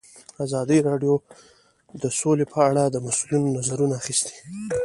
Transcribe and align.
ازادي 0.45 0.77
راډیو 0.89 1.13
د 2.01 2.03
سوله 2.19 2.45
په 2.53 2.59
اړه 2.69 2.83
د 2.89 2.95
مسؤلینو 3.05 3.53
نظرونه 3.57 3.93
اخیستي. 4.01 4.35